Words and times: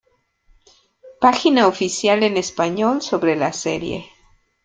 Página 1.19 1.67
oficial 1.67 2.23
en 2.23 2.35
español 2.35 3.03
sobre 3.03 3.35
la 3.35 3.53
serie. 3.53 4.09